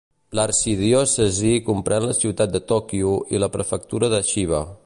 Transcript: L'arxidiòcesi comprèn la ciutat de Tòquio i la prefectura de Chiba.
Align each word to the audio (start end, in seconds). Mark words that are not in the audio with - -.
L'arxidiòcesi 0.37 1.51
comprèn 1.69 2.07
la 2.09 2.17
ciutat 2.23 2.57
de 2.57 2.65
Tòquio 2.73 3.15
i 3.37 3.45
la 3.45 3.55
prefectura 3.59 4.15
de 4.17 4.27
Chiba. 4.33 4.69